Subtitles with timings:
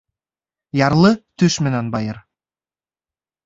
[0.79, 1.11] Ярлы
[1.43, 2.23] төш менән байыр.